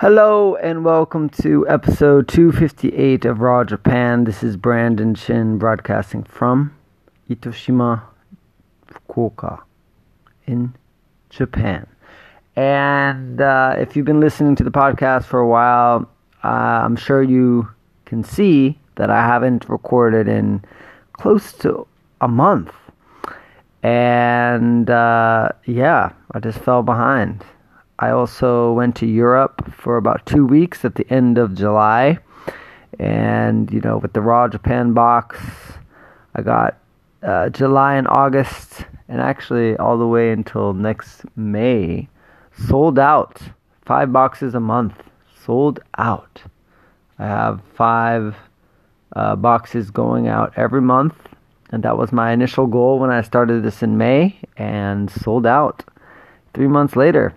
Hello 0.00 0.56
and 0.56 0.82
welcome 0.82 1.28
to 1.28 1.68
episode 1.68 2.26
258 2.26 3.26
of 3.26 3.42
Raw 3.42 3.64
Japan. 3.64 4.24
This 4.24 4.42
is 4.42 4.56
Brandon 4.56 5.14
Chin 5.14 5.58
broadcasting 5.58 6.22
from 6.22 6.74
Itoshima, 7.28 8.00
Fukuoka 8.88 9.60
in 10.46 10.74
Japan. 11.28 11.86
And 12.56 13.42
uh, 13.42 13.74
if 13.76 13.94
you've 13.94 14.06
been 14.06 14.20
listening 14.20 14.56
to 14.56 14.64
the 14.64 14.70
podcast 14.70 15.24
for 15.24 15.38
a 15.38 15.46
while, 15.46 16.08
uh, 16.42 16.48
I'm 16.48 16.96
sure 16.96 17.22
you 17.22 17.68
can 18.06 18.24
see 18.24 18.78
that 18.94 19.10
I 19.10 19.20
haven't 19.20 19.68
recorded 19.68 20.28
in 20.28 20.64
close 21.12 21.52
to 21.58 21.86
a 22.22 22.28
month. 22.28 22.72
And 23.82 24.88
uh, 24.88 25.50
yeah, 25.66 26.12
I 26.30 26.40
just 26.40 26.58
fell 26.60 26.82
behind. 26.82 27.44
I 28.02 28.10
also 28.10 28.72
went 28.72 28.96
to 28.96 29.06
Europe 29.06 29.70
for 29.74 29.98
about 29.98 30.24
two 30.24 30.46
weeks 30.46 30.86
at 30.86 30.94
the 30.94 31.06
end 31.12 31.36
of 31.36 31.54
July. 31.54 32.18
And, 32.98 33.70
you 33.70 33.80
know, 33.82 33.98
with 33.98 34.14
the 34.14 34.22
Raw 34.22 34.48
Japan 34.48 34.94
box, 34.94 35.38
I 36.34 36.40
got 36.40 36.78
uh, 37.22 37.50
July 37.50 37.96
and 37.96 38.08
August, 38.08 38.86
and 39.08 39.20
actually 39.20 39.76
all 39.76 39.98
the 39.98 40.06
way 40.06 40.32
until 40.32 40.72
next 40.72 41.24
May, 41.36 42.08
sold 42.68 42.98
out. 42.98 43.38
Five 43.84 44.12
boxes 44.12 44.54
a 44.54 44.60
month, 44.60 44.94
sold 45.44 45.80
out. 45.98 46.42
I 47.18 47.26
have 47.26 47.60
five 47.74 48.34
uh, 49.14 49.36
boxes 49.36 49.90
going 49.90 50.26
out 50.26 50.54
every 50.56 50.80
month, 50.80 51.16
and 51.70 51.82
that 51.82 51.98
was 51.98 52.12
my 52.12 52.32
initial 52.32 52.66
goal 52.66 52.98
when 52.98 53.10
I 53.10 53.20
started 53.20 53.62
this 53.62 53.82
in 53.82 53.98
May, 53.98 54.40
and 54.56 55.10
sold 55.10 55.46
out 55.46 55.84
three 56.54 56.68
months 56.68 56.96
later. 56.96 57.34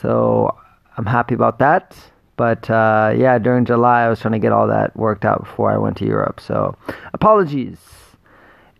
So 0.00 0.56
I'm 0.96 1.06
happy 1.06 1.34
about 1.34 1.58
that. 1.58 1.96
But 2.36 2.70
uh, 2.70 3.14
yeah, 3.16 3.38
during 3.38 3.64
July, 3.64 4.02
I 4.02 4.08
was 4.08 4.20
trying 4.20 4.32
to 4.32 4.38
get 4.38 4.52
all 4.52 4.68
that 4.68 4.96
worked 4.96 5.24
out 5.24 5.40
before 5.42 5.72
I 5.72 5.76
went 5.76 5.96
to 5.98 6.06
Europe. 6.06 6.40
So 6.40 6.76
apologies. 7.12 7.78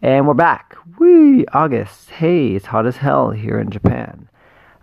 And 0.00 0.28
we're 0.28 0.34
back. 0.34 0.76
Whee! 0.98 1.44
August. 1.52 2.10
Hey, 2.10 2.54
it's 2.54 2.66
hot 2.66 2.86
as 2.86 2.98
hell 2.98 3.30
here 3.30 3.58
in 3.58 3.70
Japan. 3.70 4.28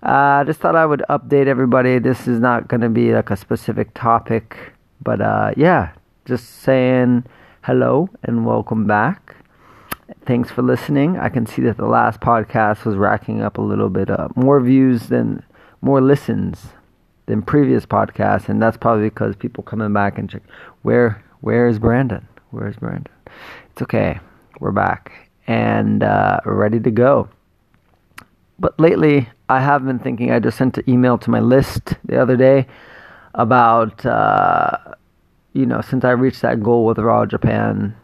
I 0.04 0.42
uh, 0.42 0.44
just 0.44 0.60
thought 0.60 0.76
I 0.76 0.86
would 0.86 1.04
update 1.10 1.48
everybody. 1.48 2.00
This 2.00 2.28
is 2.28 2.40
not 2.40 2.68
going 2.68 2.82
to 2.82 2.90
be 2.90 3.14
like 3.14 3.30
a 3.32 3.38
specific 3.38 3.94
topic. 3.94 4.74
But 5.02 5.22
uh, 5.22 5.54
yeah, 5.56 5.94
just 6.26 6.62
saying 6.62 7.24
hello 7.62 8.10
and 8.24 8.46
welcome 8.46 8.86
back. 8.86 9.38
Thanks 10.26 10.52
for 10.52 10.62
listening. 10.62 11.18
I 11.18 11.30
can 11.30 11.46
see 11.46 11.62
that 11.62 11.78
the 11.78 11.88
last 11.88 12.20
podcast 12.20 12.84
was 12.84 12.96
racking 12.98 13.42
up 13.42 13.58
a 13.58 13.62
little 13.62 13.90
bit 13.90 14.10
uh, 14.10 14.28
more 14.36 14.60
views 14.60 15.08
than 15.08 15.42
more 15.82 16.02
listens 16.02 16.68
than 17.26 17.42
previous 17.42 17.86
podcasts, 17.86 18.50
and 18.50 18.62
that's 18.62 18.78
probably 18.78 19.10
because 19.10 19.36
people 19.36 19.64
coming 19.64 19.94
back 19.94 20.18
and 20.18 20.30
check 20.30 20.44
where 20.84 21.24
where 21.42 21.68
is 21.68 21.80
Brandon? 21.80 22.28
Where 22.52 22.68
is 22.68 22.76
Brandon? 22.78 23.14
It's 23.72 23.82
okay, 23.82 24.20
we're 24.60 24.72
back 24.72 25.30
and 25.48 26.04
uh, 26.04 26.40
ready 26.46 26.80
to 26.80 26.92
go. 26.92 27.30
But 28.58 28.80
lately, 28.80 29.30
I 29.50 29.60
have 29.60 29.86
been 29.86 30.00
thinking. 30.00 30.32
I 30.32 30.40
just 30.40 30.58
sent 30.58 30.78
an 30.78 30.90
email 30.90 31.18
to 31.20 31.30
my 31.30 31.40
list 31.40 31.96
the 32.06 32.22
other 32.22 32.38
day 32.38 32.68
about 33.34 34.06
uh, 34.06 34.78
you 35.54 35.66
know 35.66 35.82
since 35.82 36.06
I 36.06 36.12
reached 36.12 36.42
that 36.42 36.64
goal 36.64 36.86
with 36.86 36.98
Raw 37.00 37.26
Japan 37.26 37.96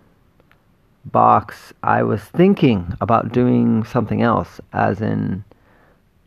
box, 1.06 1.74
I 1.82 2.04
was 2.04 2.22
thinking 2.22 2.94
about 3.02 3.32
doing 3.32 3.84
something 3.84 4.22
else, 4.22 4.60
as 4.74 5.02
in 5.02 5.44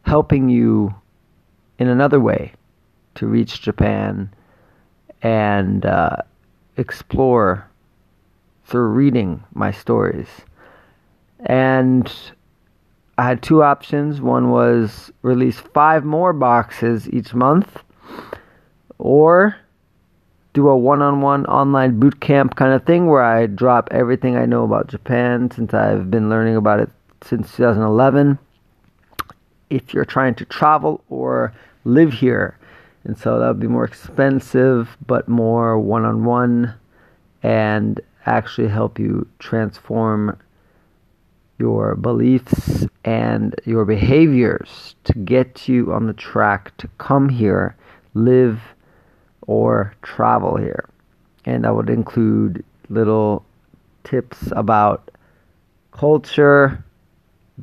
helping 0.02 0.48
you 0.48 0.94
in 1.78 1.88
another 1.88 2.20
way 2.20 2.52
to 3.16 3.26
reach 3.26 3.60
Japan 3.62 4.30
and 5.22 5.86
uh, 5.86 6.16
explore 6.76 7.68
through 8.66 8.88
reading 8.88 9.42
my 9.54 9.70
stories. 9.70 10.28
And 11.40 12.12
I 13.18 13.28
had 13.28 13.42
two 13.42 13.62
options. 13.62 14.20
One 14.20 14.50
was 14.50 15.12
release 15.22 15.58
five 15.58 16.04
more 16.04 16.32
boxes 16.32 17.08
each 17.10 17.34
month, 17.34 17.82
or 18.98 19.56
do 20.52 20.68
a 20.68 20.76
one 20.76 21.02
on 21.02 21.20
one 21.20 21.44
online 21.46 21.98
boot 21.98 22.20
camp 22.20 22.56
kind 22.56 22.72
of 22.72 22.84
thing 22.84 23.06
where 23.06 23.22
I 23.22 23.46
drop 23.46 23.88
everything 23.90 24.36
I 24.36 24.46
know 24.46 24.64
about 24.64 24.88
Japan 24.88 25.50
since 25.50 25.74
I've 25.74 26.10
been 26.10 26.28
learning 26.30 26.56
about 26.56 26.80
it 26.80 26.90
since 27.22 27.54
2011 27.56 28.38
if 29.74 29.92
you're 29.92 30.04
trying 30.04 30.34
to 30.36 30.44
travel 30.44 31.02
or 31.08 31.52
live 31.84 32.12
here. 32.12 32.56
And 33.04 33.18
so 33.18 33.38
that 33.38 33.48
would 33.48 33.60
be 33.60 33.66
more 33.66 33.84
expensive, 33.84 34.96
but 35.06 35.28
more 35.28 35.78
one 35.78 36.04
on 36.04 36.24
one 36.24 36.74
and 37.42 38.00
actually 38.26 38.68
help 38.68 38.98
you 38.98 39.26
transform 39.38 40.38
your 41.58 41.94
beliefs 41.96 42.86
and 43.04 43.54
your 43.64 43.84
behaviors 43.84 44.94
to 45.04 45.12
get 45.18 45.68
you 45.68 45.92
on 45.92 46.06
the 46.06 46.14
track 46.14 46.76
to 46.78 46.88
come 46.98 47.28
here, 47.28 47.76
live, 48.14 48.60
or 49.46 49.94
travel 50.02 50.56
here. 50.56 50.88
And 51.44 51.64
that 51.64 51.74
would 51.74 51.90
include 51.90 52.64
little 52.88 53.44
tips 54.04 54.50
about 54.52 55.10
culture, 55.92 56.82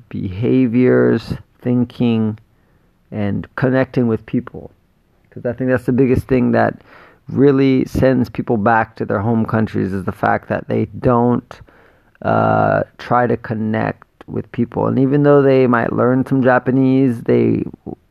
behaviors, 0.09 1.33
thinking, 1.61 2.37
and 3.11 3.47
connecting 3.55 4.07
with 4.07 4.25
people. 4.25 4.71
Because 5.23 5.45
I 5.45 5.53
think 5.53 5.69
that's 5.69 5.85
the 5.85 5.91
biggest 5.91 6.27
thing 6.27 6.51
that 6.51 6.81
really 7.29 7.85
sends 7.85 8.29
people 8.29 8.57
back 8.57 8.95
to 8.97 9.05
their 9.05 9.19
home 9.19 9.45
countries 9.45 9.93
is 9.93 10.03
the 10.05 10.11
fact 10.11 10.49
that 10.49 10.67
they 10.67 10.85
don't 10.99 11.61
uh, 12.21 12.83
try 12.97 13.27
to 13.27 13.37
connect 13.37 14.05
with 14.27 14.51
people. 14.51 14.87
And 14.87 14.99
even 14.99 15.23
though 15.23 15.41
they 15.41 15.67
might 15.67 15.93
learn 15.93 16.25
some 16.25 16.43
Japanese, 16.43 17.21
they 17.23 17.63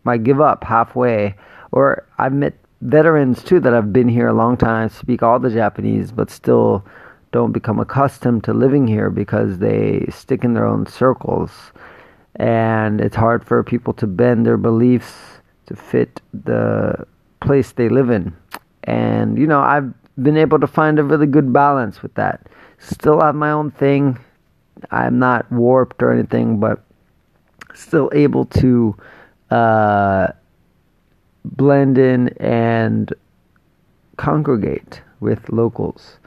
might 0.04 0.24
give 0.24 0.40
up 0.40 0.64
halfway. 0.64 1.34
Or 1.72 2.06
I've 2.18 2.32
met 2.32 2.54
veterans 2.80 3.42
too 3.42 3.60
that 3.60 3.72
have 3.72 3.92
been 3.92 4.08
here 4.08 4.28
a 4.28 4.32
long 4.32 4.56
time, 4.56 4.88
speak 4.88 5.22
all 5.22 5.38
the 5.38 5.50
Japanese, 5.50 6.12
but 6.12 6.30
still 6.30 6.84
don't 7.32 7.52
become 7.52 7.78
accustomed 7.78 8.42
to 8.44 8.52
living 8.52 8.86
here 8.86 9.10
because 9.10 9.58
they 9.58 10.06
stick 10.10 10.42
in 10.44 10.54
their 10.54 10.66
own 10.66 10.86
circles 10.86 11.72
and 12.36 13.00
it's 13.00 13.16
hard 13.16 13.44
for 13.44 13.62
people 13.62 13.92
to 13.94 14.06
bend 14.06 14.46
their 14.46 14.56
beliefs 14.56 15.14
to 15.66 15.76
fit 15.76 16.20
the 16.32 17.06
place 17.40 17.72
they 17.72 17.88
live 17.88 18.10
in. 18.10 18.34
And 18.84 19.38
you 19.38 19.46
know, 19.46 19.60
I've 19.60 19.92
been 20.22 20.36
able 20.36 20.58
to 20.60 20.66
find 20.66 20.98
a 20.98 21.04
really 21.04 21.26
good 21.26 21.52
balance 21.52 22.02
with 22.02 22.14
that. 22.14 22.46
Still 22.78 23.20
have 23.20 23.34
my 23.34 23.50
own 23.50 23.70
thing. 23.70 24.18
I'm 24.90 25.18
not 25.18 25.50
warped 25.52 26.02
or 26.02 26.12
anything, 26.12 26.58
but 26.58 26.82
still 27.74 28.10
able 28.12 28.46
to 28.46 28.96
uh, 29.50 30.28
blend 31.44 31.98
in 31.98 32.28
and 32.38 33.12
congregate 34.16 35.02
with 35.20 35.48
locals. 35.50 36.18